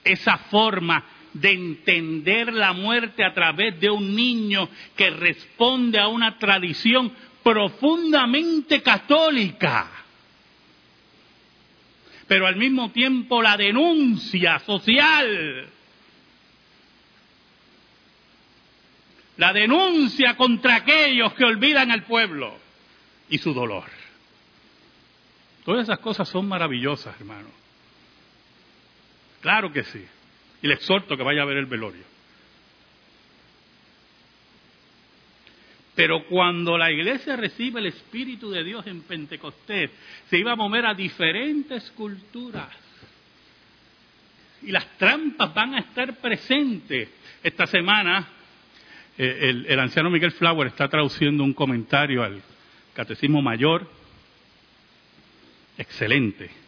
esa 0.03 0.37
forma 0.37 1.03
de 1.33 1.51
entender 1.51 2.53
la 2.53 2.73
muerte 2.73 3.23
a 3.23 3.33
través 3.33 3.79
de 3.79 3.89
un 3.89 4.15
niño 4.15 4.69
que 4.95 5.09
responde 5.09 5.99
a 5.99 6.07
una 6.07 6.37
tradición 6.37 7.11
profundamente 7.43 8.81
católica, 8.81 9.89
pero 12.27 12.45
al 12.45 12.57
mismo 12.57 12.91
tiempo 12.91 13.41
la 13.41 13.55
denuncia 13.55 14.59
social, 14.59 15.69
la 19.37 19.53
denuncia 19.53 20.35
contra 20.35 20.75
aquellos 20.75 21.33
que 21.35 21.45
olvidan 21.45 21.91
al 21.91 22.03
pueblo 22.03 22.57
y 23.29 23.37
su 23.37 23.53
dolor. 23.53 23.85
Todas 25.63 25.83
esas 25.83 25.99
cosas 25.99 26.27
son 26.27 26.47
maravillosas, 26.47 27.15
hermano. 27.19 27.49
Claro 29.41 29.71
que 29.71 29.83
sí. 29.83 30.05
Le 30.67 30.73
exhorto 30.73 31.15
que 31.15 31.23
vaya 31.23 31.43
a 31.43 31.45
ver 31.45 31.57
el 31.57 31.65
velorio. 31.65 32.03
Pero 35.95 36.25
cuando 36.25 36.77
la 36.77 36.91
iglesia 36.91 37.37
recibe 37.37 37.79
el 37.79 37.85
Espíritu 37.85 38.51
de 38.51 38.65
Dios 38.65 38.85
en 38.85 39.01
Pentecostés, 39.03 39.89
se 40.29 40.37
iba 40.37 40.51
a 40.51 40.55
mover 40.57 40.85
a 40.85 40.93
diferentes 40.93 41.89
culturas. 41.91 42.69
Y 44.61 44.71
las 44.71 44.85
trampas 44.97 45.53
van 45.53 45.75
a 45.75 45.79
estar 45.79 46.17
presentes. 46.17 47.09
Esta 47.41 47.65
semana, 47.65 48.27
eh, 49.17 49.63
el 49.67 49.79
anciano 49.79 50.09
Miguel 50.09 50.33
Flower 50.33 50.67
está 50.67 50.89
traduciendo 50.89 51.45
un 51.45 51.53
comentario 51.53 52.21
al 52.23 52.41
Catecismo 52.93 53.41
Mayor. 53.41 53.89
Excelente. 55.77 56.66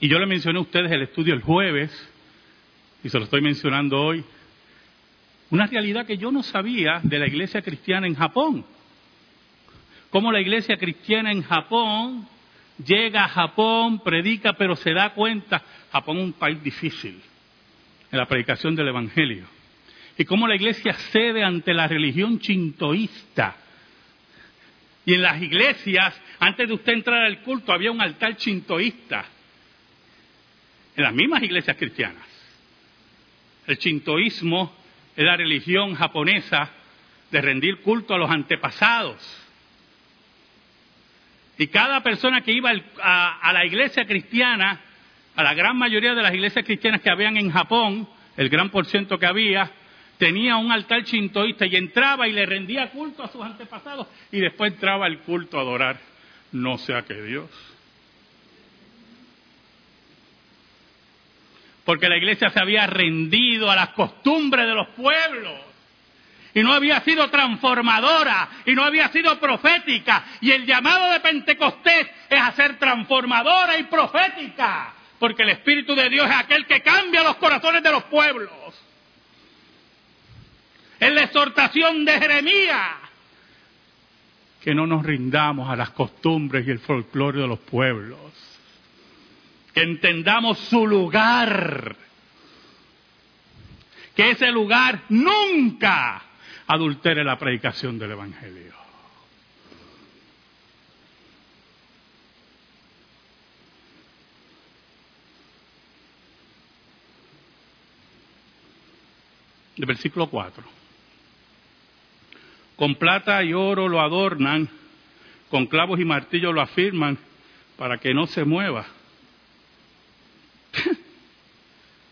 Y 0.00 0.08
yo 0.08 0.18
le 0.18 0.26
mencioné 0.26 0.58
a 0.58 0.62
ustedes 0.62 0.92
el 0.92 1.02
estudio 1.02 1.32
el 1.32 1.40
jueves, 1.40 1.90
y 3.02 3.08
se 3.08 3.18
lo 3.18 3.24
estoy 3.24 3.40
mencionando 3.40 3.98
hoy, 3.98 4.24
una 5.50 5.66
realidad 5.66 6.06
que 6.06 6.18
yo 6.18 6.30
no 6.30 6.42
sabía 6.42 7.00
de 7.02 7.18
la 7.18 7.26
iglesia 7.26 7.62
cristiana 7.62 8.06
en 8.06 8.14
Japón. 8.14 8.64
Cómo 10.10 10.32
la 10.32 10.40
iglesia 10.40 10.76
cristiana 10.76 11.30
en 11.30 11.42
Japón 11.42 12.28
llega 12.84 13.24
a 13.24 13.28
Japón, 13.28 14.00
predica, 14.02 14.52
pero 14.54 14.76
se 14.76 14.92
da 14.92 15.10
cuenta, 15.10 15.62
Japón 15.92 16.18
es 16.18 16.24
un 16.24 16.32
país 16.32 16.62
difícil 16.62 17.20
en 18.10 18.18
la 18.18 18.26
predicación 18.26 18.74
del 18.74 18.88
Evangelio. 18.88 19.46
Y 20.18 20.24
cómo 20.24 20.46
la 20.48 20.56
iglesia 20.56 20.92
cede 20.94 21.42
ante 21.42 21.72
la 21.72 21.86
religión 21.86 22.38
chintoísta. 22.38 23.56
Y 25.04 25.14
en 25.14 25.22
las 25.22 25.40
iglesias, 25.40 26.20
antes 26.38 26.68
de 26.68 26.74
usted 26.74 26.92
entrar 26.92 27.22
al 27.22 27.40
culto, 27.42 27.72
había 27.72 27.92
un 27.92 28.00
altar 28.00 28.36
chintoísta. 28.36 29.26
En 30.96 31.02
las 31.02 31.12
mismas 31.12 31.42
iglesias 31.42 31.76
cristianas. 31.76 32.24
El 33.66 33.78
chintoísmo 33.78 34.74
es 35.14 35.24
la 35.24 35.36
religión 35.36 35.94
japonesa 35.94 36.70
de 37.30 37.40
rendir 37.40 37.80
culto 37.82 38.14
a 38.14 38.18
los 38.18 38.30
antepasados. 38.30 39.18
Y 41.58 41.66
cada 41.68 42.02
persona 42.02 42.42
que 42.42 42.52
iba 42.52 42.70
a, 43.02 43.52
la 43.52 43.64
iglesia 43.64 44.06
cristiana, 44.06 44.80
a 45.34 45.42
la 45.42 45.54
gran 45.54 45.76
mayoría 45.76 46.14
de 46.14 46.22
las 46.22 46.34
iglesias 46.34 46.64
cristianas 46.64 47.00
que 47.00 47.10
habían 47.10 47.36
en 47.36 47.50
Japón, 47.50 48.08
el 48.36 48.48
gran 48.48 48.70
por 48.70 48.86
ciento 48.86 49.18
que 49.18 49.26
había, 49.26 49.70
tenía 50.18 50.56
un 50.56 50.70
altar 50.70 51.04
chintoísta 51.04 51.66
y 51.66 51.76
entraba 51.76 52.28
y 52.28 52.32
le 52.32 52.46
rendía 52.46 52.90
culto 52.90 53.22
a 53.22 53.28
sus 53.28 53.42
antepasados 53.42 54.06
y 54.30 54.40
después 54.40 54.72
entraba 54.72 55.06
el 55.06 55.18
culto 55.20 55.58
a 55.58 55.62
adorar, 55.62 55.98
no 56.52 56.78
sea 56.78 57.02
que 57.02 57.20
Dios. 57.22 57.75
Porque 61.86 62.08
la 62.08 62.16
iglesia 62.16 62.50
se 62.50 62.58
había 62.58 62.84
rendido 62.88 63.70
a 63.70 63.76
las 63.76 63.90
costumbres 63.90 64.66
de 64.66 64.74
los 64.74 64.88
pueblos 64.88 65.54
y 66.52 66.60
no 66.60 66.72
había 66.72 67.00
sido 67.02 67.30
transformadora 67.30 68.48
y 68.66 68.72
no 68.72 68.82
había 68.82 69.08
sido 69.10 69.38
profética. 69.38 70.24
Y 70.40 70.50
el 70.50 70.66
llamado 70.66 71.12
de 71.12 71.20
Pentecostés 71.20 72.08
es 72.28 72.40
a 72.40 72.50
ser 72.52 72.76
transformadora 72.78 73.78
y 73.78 73.84
profética, 73.84 74.94
porque 75.20 75.44
el 75.44 75.50
Espíritu 75.50 75.94
de 75.94 76.10
Dios 76.10 76.28
es 76.28 76.36
aquel 76.36 76.66
que 76.66 76.82
cambia 76.82 77.22
los 77.22 77.36
corazones 77.36 77.84
de 77.84 77.92
los 77.92 78.02
pueblos. 78.04 78.50
Es 80.98 81.12
la 81.12 81.22
exhortación 81.22 82.04
de 82.04 82.18
Jeremías. 82.18 82.96
Que 84.60 84.74
no 84.74 84.88
nos 84.88 85.06
rindamos 85.06 85.70
a 85.70 85.76
las 85.76 85.90
costumbres 85.90 86.66
y 86.66 86.70
el 86.72 86.80
folclore 86.80 87.42
de 87.42 87.46
los 87.46 87.60
pueblos 87.60 88.45
que 89.76 89.82
entendamos 89.82 90.58
su 90.70 90.86
lugar, 90.86 91.94
que 94.14 94.30
ese 94.30 94.50
lugar 94.50 95.02
nunca 95.10 96.22
adultere 96.66 97.22
la 97.22 97.38
predicación 97.38 97.98
del 97.98 98.12
Evangelio. 98.12 98.72
El 109.76 109.84
versículo 109.84 110.30
4. 110.30 110.64
Con 112.76 112.94
plata 112.94 113.44
y 113.44 113.52
oro 113.52 113.88
lo 113.88 114.00
adornan, 114.00 114.70
con 115.50 115.66
clavos 115.66 116.00
y 116.00 116.06
martillos 116.06 116.54
lo 116.54 116.62
afirman 116.62 117.18
para 117.76 117.98
que 117.98 118.14
no 118.14 118.26
se 118.26 118.46
mueva 118.46 118.95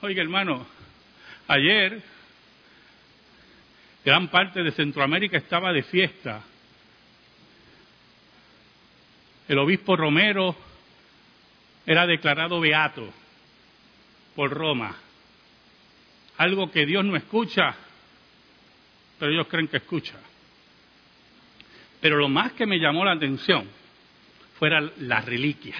Oiga, 0.04 0.20
hermano, 0.20 0.66
ayer 1.48 2.02
gran 4.04 4.28
parte 4.28 4.62
de 4.62 4.70
Centroamérica 4.72 5.38
estaba 5.38 5.72
de 5.72 5.82
fiesta. 5.82 6.42
El 9.48 9.58
obispo 9.60 9.96
Romero 9.96 10.54
era 11.86 12.06
declarado 12.06 12.60
beato 12.60 13.10
por 14.36 14.50
Roma. 14.50 14.94
Algo 16.36 16.70
que 16.70 16.84
Dios 16.84 17.02
no 17.02 17.16
escucha, 17.16 17.74
pero 19.18 19.32
ellos 19.32 19.46
creen 19.48 19.68
que 19.68 19.78
escucha. 19.78 20.18
Pero 22.02 22.18
lo 22.18 22.28
más 22.28 22.52
que 22.52 22.66
me 22.66 22.78
llamó 22.78 23.06
la 23.06 23.12
atención 23.12 23.66
fuera 24.58 24.82
la 24.98 25.22
reliquia. 25.22 25.76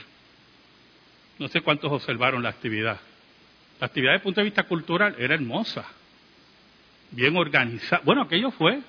No 1.39 1.47
sé 1.49 1.61
cuántos 1.61 1.93
observaron 1.93 2.43
la 2.43 2.49
actividad. 2.49 2.99
La 3.81 3.87
actividad 3.87 4.13
desde 4.13 4.19
el 4.19 4.23
punto 4.23 4.41
de 4.41 4.45
vista 4.45 4.63
cultural 4.65 5.17
era 5.19 5.35
hermosa, 5.35 5.85
bien 7.11 7.37
organizada. 7.37 8.03
Bueno, 8.05 8.23
aquello 8.23 8.51
fue 8.51 8.81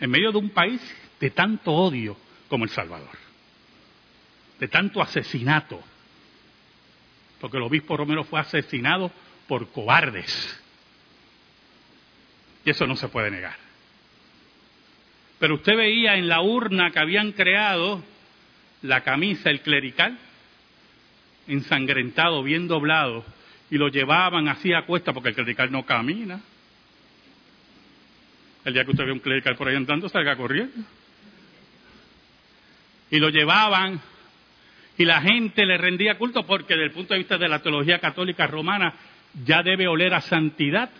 en 0.00 0.10
medio 0.10 0.32
de 0.32 0.38
un 0.38 0.50
país 0.50 0.80
de 1.20 1.30
tanto 1.30 1.72
odio 1.72 2.16
como 2.48 2.64
El 2.64 2.70
Salvador, 2.70 3.16
de 4.58 4.68
tanto 4.68 5.00
asesinato, 5.00 5.80
porque 7.40 7.56
el 7.56 7.62
obispo 7.62 7.96
Romero 7.96 8.24
fue 8.24 8.40
asesinado 8.40 9.10
por 9.46 9.70
cobardes. 9.70 10.62
Y 12.64 12.70
eso 12.70 12.86
no 12.86 12.96
se 12.96 13.08
puede 13.08 13.30
negar. 13.30 13.56
Pero 15.38 15.54
usted 15.54 15.76
veía 15.76 16.16
en 16.16 16.28
la 16.28 16.40
urna 16.40 16.90
que 16.90 16.98
habían 16.98 17.32
creado 17.32 18.02
la 18.82 19.02
camisa, 19.02 19.50
el 19.50 19.60
clerical, 19.60 20.18
ensangrentado, 21.46 22.42
bien 22.42 22.66
doblado, 22.66 23.24
y 23.70 23.76
lo 23.76 23.88
llevaban 23.88 24.48
así 24.48 24.72
a 24.72 24.82
cuesta 24.82 25.12
porque 25.12 25.30
el 25.30 25.34
clerical 25.34 25.70
no 25.70 25.84
camina. 25.84 26.40
El 28.64 28.74
día 28.74 28.84
que 28.84 28.90
usted 28.90 29.04
ve 29.04 29.12
un 29.12 29.20
clerical 29.20 29.56
por 29.56 29.68
ahí 29.68 29.76
andando, 29.76 30.08
salga 30.08 30.36
corriendo. 30.36 30.74
Y 33.10 33.18
lo 33.18 33.28
llevaban 33.28 34.00
y 34.98 35.04
la 35.04 35.20
gente 35.20 35.64
le 35.66 35.78
rendía 35.78 36.16
culto 36.16 36.44
porque 36.46 36.74
desde 36.74 36.86
el 36.86 36.92
punto 36.92 37.14
de 37.14 37.18
vista 37.18 37.38
de 37.38 37.48
la 37.48 37.60
teología 37.60 37.98
católica 37.98 38.46
romana 38.46 38.94
ya 39.44 39.62
debe 39.62 39.86
oler 39.86 40.14
a 40.14 40.20
santidad 40.20 40.90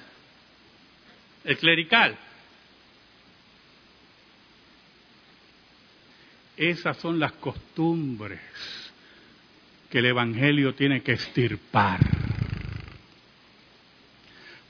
el 1.44 1.56
clerical. 1.58 2.16
Esas 6.56 6.96
son 6.98 7.18
las 7.18 7.32
costumbres 7.32 8.40
que 9.90 9.98
el 9.98 10.06
Evangelio 10.06 10.74
tiene 10.74 11.02
que 11.02 11.12
estirpar. 11.12 12.00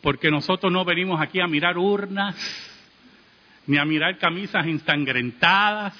Porque 0.06 0.30
nosotros 0.30 0.72
no 0.72 0.84
venimos 0.84 1.20
aquí 1.20 1.40
a 1.40 1.48
mirar 1.48 1.76
urnas, 1.76 2.36
ni 3.66 3.76
a 3.76 3.84
mirar 3.84 4.18
camisas 4.18 4.64
ensangrentadas, 4.64 5.94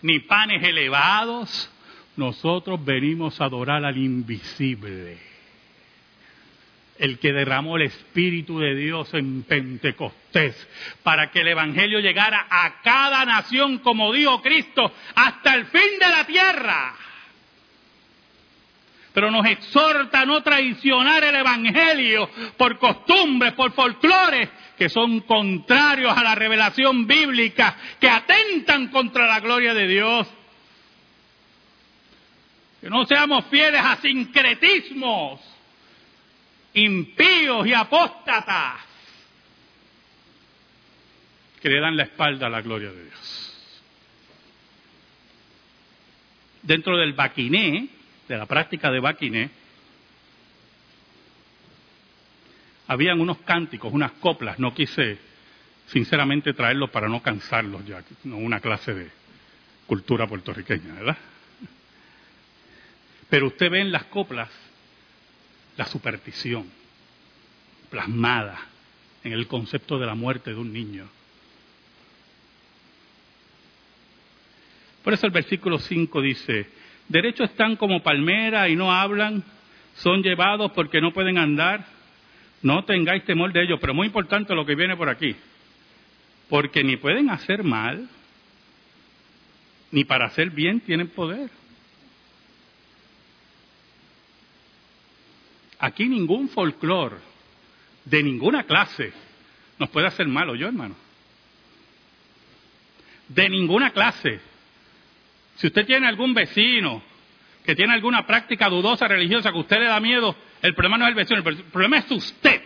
ni 0.00 0.20
panes 0.20 0.66
elevados. 0.66 1.70
Nosotros 2.16 2.82
venimos 2.82 3.38
a 3.38 3.44
adorar 3.44 3.84
al 3.84 3.98
invisible, 3.98 5.18
el 6.96 7.18
que 7.18 7.30
derramó 7.30 7.76
el 7.76 7.82
Espíritu 7.82 8.58
de 8.58 8.74
Dios 8.74 9.12
en 9.12 9.42
Pentecostés, 9.42 10.66
para 11.02 11.30
que 11.30 11.42
el 11.42 11.48
Evangelio 11.48 12.00
llegara 12.00 12.46
a 12.48 12.80
cada 12.80 13.26
nación, 13.26 13.80
como 13.80 14.14
dijo 14.14 14.40
Cristo, 14.40 14.90
hasta 15.14 15.56
el 15.56 15.66
fin 15.66 15.98
de 16.00 16.08
la 16.08 16.24
tierra 16.24 16.94
pero 19.12 19.30
nos 19.30 19.44
exhorta 19.46 20.20
a 20.20 20.26
no 20.26 20.42
traicionar 20.42 21.24
el 21.24 21.34
Evangelio 21.34 22.30
por 22.56 22.78
costumbres, 22.78 23.52
por 23.54 23.72
folclores 23.72 24.48
que 24.76 24.88
son 24.88 25.20
contrarios 25.20 26.16
a 26.16 26.22
la 26.22 26.34
revelación 26.34 27.06
bíblica, 27.06 27.76
que 28.00 28.08
atentan 28.08 28.88
contra 28.88 29.26
la 29.26 29.40
gloria 29.40 29.74
de 29.74 29.86
Dios. 29.86 30.26
Que 32.80 32.88
no 32.88 33.04
seamos 33.04 33.44
fieles 33.46 33.82
a 33.84 33.96
sincretismos 33.96 35.40
impíos 36.72 37.66
y 37.66 37.74
apóstatas 37.74 38.80
que 41.60 41.68
le 41.68 41.80
dan 41.80 41.96
la 41.96 42.04
espalda 42.04 42.46
a 42.46 42.50
la 42.50 42.62
gloria 42.62 42.90
de 42.90 43.04
Dios. 43.04 43.82
Dentro 46.62 46.96
del 46.96 47.12
baquiné, 47.12 47.99
de 48.30 48.38
la 48.38 48.46
práctica 48.46 48.92
de 48.92 49.00
Baquiné, 49.00 49.50
habían 52.86 53.20
unos 53.20 53.38
cánticos, 53.38 53.92
unas 53.92 54.12
coplas, 54.12 54.58
no 54.60 54.72
quise 54.72 55.18
sinceramente 55.86 56.52
traerlos 56.52 56.90
para 56.90 57.08
no 57.08 57.20
cansarlos 57.22 57.84
ya, 57.84 58.04
no 58.24 58.36
una 58.36 58.60
clase 58.60 58.94
de 58.94 59.10
cultura 59.86 60.28
puertorriqueña, 60.28 60.94
¿verdad? 60.94 61.18
Pero 63.28 63.48
usted 63.48 63.68
ve 63.68 63.80
en 63.80 63.90
las 63.90 64.04
coplas 64.04 64.48
la 65.76 65.86
superstición 65.86 66.70
plasmada 67.90 68.60
en 69.24 69.32
el 69.32 69.48
concepto 69.48 69.98
de 69.98 70.06
la 70.06 70.14
muerte 70.14 70.50
de 70.50 70.56
un 70.56 70.72
niño. 70.72 71.08
Por 75.02 75.14
eso 75.14 75.26
el 75.26 75.32
versículo 75.32 75.80
5 75.80 76.20
dice, 76.22 76.79
Derechos 77.10 77.50
están 77.50 77.74
como 77.74 78.04
palmera 78.04 78.68
y 78.68 78.76
no 78.76 78.92
hablan, 78.92 79.42
son 79.96 80.22
llevados 80.22 80.70
porque 80.70 81.00
no 81.00 81.12
pueden 81.12 81.38
andar. 81.38 81.84
No 82.62 82.84
tengáis 82.84 83.24
temor 83.24 83.52
de 83.52 83.64
ellos, 83.64 83.78
pero 83.80 83.92
muy 83.92 84.06
importante 84.06 84.54
lo 84.54 84.64
que 84.64 84.76
viene 84.76 84.96
por 84.96 85.08
aquí. 85.08 85.34
Porque 86.48 86.84
ni 86.84 86.96
pueden 86.96 87.28
hacer 87.28 87.64
mal, 87.64 88.08
ni 89.90 90.04
para 90.04 90.26
hacer 90.26 90.50
bien 90.50 90.78
tienen 90.78 91.08
poder. 91.08 91.50
Aquí 95.80 96.06
ningún 96.06 96.48
folclor 96.48 97.18
de 98.04 98.22
ninguna 98.22 98.62
clase 98.62 99.12
nos 99.80 99.90
puede 99.90 100.06
hacer 100.06 100.28
mal, 100.28 100.56
yo 100.56 100.68
hermano? 100.68 100.94
De 103.26 103.48
ninguna 103.48 103.90
clase. 103.90 104.49
Si 105.60 105.66
usted 105.66 105.84
tiene 105.84 106.08
algún 106.08 106.32
vecino 106.32 107.02
que 107.62 107.76
tiene 107.76 107.92
alguna 107.92 108.26
práctica 108.26 108.70
dudosa 108.70 109.06
religiosa 109.06 109.52
que 109.52 109.58
a 109.58 109.60
usted 109.60 109.78
le 109.78 109.88
da 109.88 110.00
miedo, 110.00 110.34
el 110.62 110.74
problema 110.74 110.96
no 110.96 111.04
es 111.04 111.10
el 111.10 111.14
vecino, 111.14 111.42
el 111.46 111.64
problema 111.64 111.98
es 111.98 112.10
usted, 112.10 112.62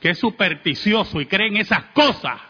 que 0.00 0.08
es 0.08 0.18
supersticioso 0.18 1.20
y 1.20 1.26
cree 1.26 1.48
en 1.48 1.58
esas 1.58 1.84
cosas 1.92 2.40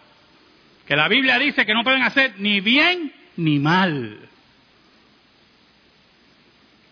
que 0.86 0.94
la 0.94 1.08
Biblia 1.08 1.36
dice 1.40 1.66
que 1.66 1.74
no 1.74 1.82
pueden 1.82 2.02
hacer 2.02 2.34
ni 2.38 2.60
bien 2.60 3.12
ni 3.36 3.58
mal. 3.58 4.20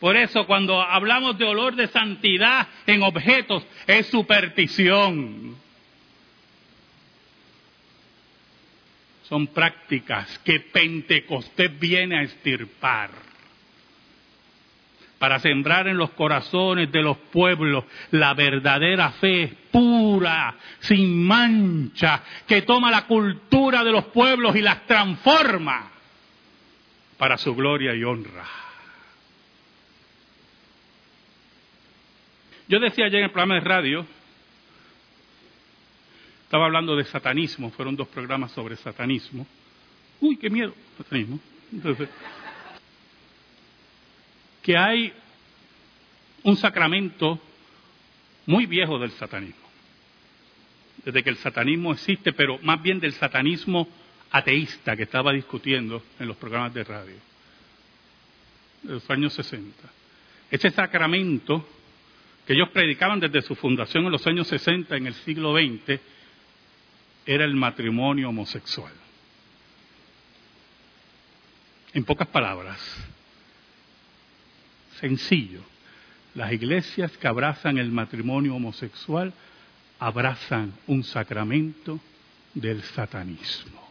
Por 0.00 0.16
eso 0.16 0.48
cuando 0.48 0.82
hablamos 0.82 1.38
de 1.38 1.44
olor 1.44 1.76
de 1.76 1.87
santidad 1.87 2.66
en 2.88 3.04
objetos 3.04 3.64
es 3.87 4.08
superstición. 4.08 5.54
Son 9.29 9.49
prácticas 9.49 10.38
que 10.38 10.61
Pentecostés 10.61 11.79
viene 11.79 12.19
a 12.19 12.23
estirpar 12.23 13.11
para 15.19 15.38
sembrar 15.41 15.88
en 15.88 15.99
los 15.99 16.11
corazones 16.11 16.91
de 16.93 17.03
los 17.03 17.17
pueblos 17.17 17.85
la 18.12 18.35
verdadera 18.35 19.11
fe 19.12 19.53
pura, 19.71 20.55
sin 20.79 21.27
mancha, 21.27 22.23
que 22.47 22.62
toma 22.62 22.91
la 22.91 23.07
cultura 23.07 23.85
de 23.85 23.93
los 23.93 24.05
pueblos 24.07 24.57
y 24.57 24.62
las 24.62 24.87
transforma 24.87 25.91
para 27.19 27.37
su 27.37 27.55
gloria 27.55 27.95
y 27.95 28.05
honra. 28.05 28.47
Yo 32.69 32.79
decía 32.79 33.07
ayer 33.07 33.19
en 33.19 33.25
el 33.25 33.31
programa 33.31 33.55
de 33.55 33.61
radio 33.61 34.07
estaba 36.48 36.64
hablando 36.64 36.96
de 36.96 37.04
satanismo, 37.04 37.70
fueron 37.70 37.94
dos 37.94 38.08
programas 38.08 38.52
sobre 38.52 38.74
satanismo. 38.76 39.46
Uy, 40.18 40.38
qué 40.38 40.48
miedo, 40.48 40.72
satanismo. 40.96 41.38
Que 44.62 44.74
hay 44.74 45.12
un 46.44 46.56
sacramento 46.56 47.38
muy 48.46 48.64
viejo 48.64 48.98
del 48.98 49.11
satanismo. 49.11 49.68
Desde 51.04 51.22
que 51.22 51.28
el 51.28 51.37
satanismo 51.37 51.92
existe, 51.92 52.32
pero 52.32 52.58
más 52.62 52.80
bien 52.80 52.98
del 52.98 53.12
satanismo 53.12 53.87
ateísta 54.30 54.96
que 54.96 55.02
estaba 55.02 55.34
discutiendo 55.34 56.02
en 56.18 56.28
los 56.28 56.37
programas 56.38 56.72
de 56.72 56.84
radio 56.84 57.16
de 58.84 58.94
los 58.94 59.11
años 59.11 59.34
60. 59.34 59.70
Ese 60.50 60.70
sacramento 60.70 61.68
que 62.46 62.54
ellos 62.54 62.70
predicaban 62.70 63.20
desde 63.20 63.42
su 63.42 63.54
fundación 63.54 64.06
en 64.06 64.12
los 64.12 64.26
años 64.26 64.48
60 64.48 64.96
en 64.96 65.08
el 65.08 65.14
siglo 65.14 65.52
XX 65.54 66.00
era 67.29 67.45
el 67.45 67.55
matrimonio 67.55 68.31
homosexual. 68.31 68.93
En 71.93 72.03
pocas 72.05 72.27
palabras, 72.29 72.81
sencillo, 74.99 75.61
las 76.35 76.51
iglesias 76.53 77.14
que 77.19 77.29
abrazan 77.29 77.77
el 77.77 77.93
matrimonio 77.93 78.55
homosexual 78.55 79.35
abrazan 79.99 80.73
un 80.87 81.05
sacramento 81.05 82.01
del 82.55 82.83
satanismo. 82.83 83.87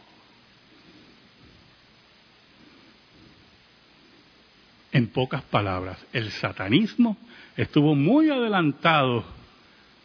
En 4.90 5.06
pocas 5.06 5.44
palabras, 5.44 6.04
el 6.12 6.32
satanismo 6.32 7.16
estuvo 7.56 7.94
muy 7.94 8.30
adelantado 8.30 9.24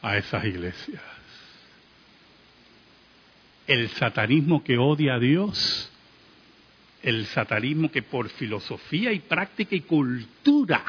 a 0.04 0.18
esas 0.18 0.46
iglesias 0.46 1.13
el 3.68 3.90
satanismo 3.90 4.64
que 4.64 4.78
odia 4.78 5.16
a 5.16 5.20
Dios, 5.20 5.90
el 7.02 7.26
satanismo 7.28 7.92
que 7.92 8.02
por 8.02 8.30
filosofía 8.30 9.12
y 9.12 9.20
práctica 9.20 9.76
y 9.76 9.82
cultura 9.82 10.84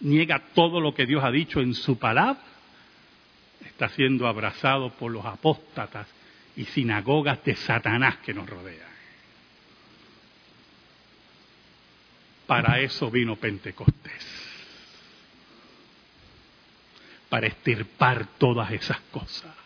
niega 0.00 0.40
todo 0.54 0.80
lo 0.80 0.94
que 0.94 1.06
Dios 1.06 1.22
ha 1.22 1.30
dicho 1.30 1.60
en 1.60 1.74
su 1.74 1.98
palabra, 1.98 2.42
está 3.64 3.88
siendo 3.90 4.26
abrazado 4.26 4.90
por 4.90 5.12
los 5.12 5.24
apóstatas 5.24 6.08
y 6.56 6.64
sinagogas 6.64 7.42
de 7.44 7.54
Satanás 7.54 8.16
que 8.18 8.34
nos 8.34 8.48
rodean. 8.48 8.92
Para 12.46 12.80
eso 12.80 13.10
vino 13.10 13.36
Pentecostés, 13.36 14.26
para 17.28 17.46
estirpar 17.46 18.26
todas 18.38 18.72
esas 18.72 19.00
cosas 19.12 19.61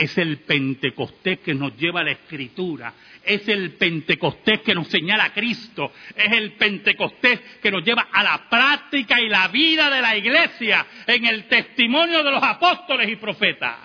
es 0.00 0.16
el 0.16 0.38
Pentecostés 0.38 1.40
que 1.40 1.52
nos 1.52 1.76
lleva 1.76 2.00
a 2.00 2.04
la 2.04 2.12
Escritura, 2.12 2.94
es 3.22 3.46
el 3.48 3.72
Pentecostés 3.72 4.62
que 4.62 4.74
nos 4.74 4.88
señala 4.88 5.24
a 5.24 5.34
Cristo, 5.34 5.92
es 6.16 6.32
el 6.32 6.52
Pentecostés 6.52 7.38
que 7.62 7.70
nos 7.70 7.84
lleva 7.84 8.08
a 8.10 8.22
la 8.22 8.48
práctica 8.48 9.20
y 9.20 9.28
la 9.28 9.48
vida 9.48 9.90
de 9.90 10.00
la 10.00 10.16
iglesia 10.16 10.86
en 11.06 11.26
el 11.26 11.44
testimonio 11.48 12.24
de 12.24 12.30
los 12.30 12.42
apóstoles 12.42 13.10
y 13.10 13.16
profetas. 13.16 13.76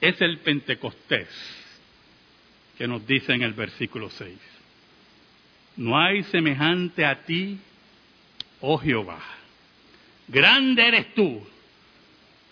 Es 0.00 0.18
el 0.22 0.38
Pentecostés 0.38 1.28
que 2.78 2.88
nos 2.88 3.06
dice 3.06 3.34
en 3.34 3.42
el 3.42 3.52
versículo 3.52 4.08
6. 4.08 4.34
No 5.76 6.00
hay 6.00 6.22
semejante 6.24 7.04
a 7.04 7.22
ti, 7.22 7.58
oh 8.62 8.78
Jehová. 8.78 9.20
Grande 10.26 10.88
eres 10.88 11.12
tú 11.14 11.46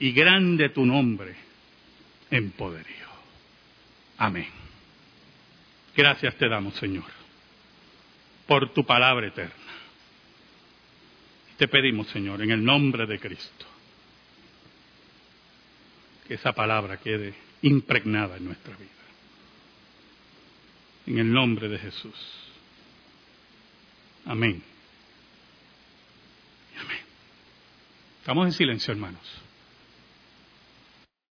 y 0.00 0.12
grande 0.12 0.70
tu 0.70 0.84
nombre 0.84 1.36
en 2.30 2.50
poderío. 2.52 3.06
Amén. 4.16 4.48
Gracias 5.94 6.34
te 6.36 6.48
damos, 6.48 6.74
Señor, 6.76 7.04
por 8.46 8.72
tu 8.72 8.84
palabra 8.84 9.28
eterna. 9.28 9.54
Te 11.58 11.68
pedimos, 11.68 12.08
Señor, 12.08 12.40
en 12.40 12.50
el 12.50 12.64
nombre 12.64 13.06
de 13.06 13.20
Cristo, 13.20 13.66
que 16.26 16.34
esa 16.34 16.52
palabra 16.52 16.96
quede 16.96 17.34
impregnada 17.62 18.38
en 18.38 18.46
nuestra 18.46 18.74
vida. 18.76 18.88
En 21.06 21.18
el 21.18 21.30
nombre 21.30 21.68
de 21.68 21.78
Jesús. 21.78 22.14
Amén. 24.24 24.62
Amén. 26.78 27.00
Estamos 28.20 28.46
en 28.46 28.52
silencio, 28.52 28.92
hermanos. 28.92 29.49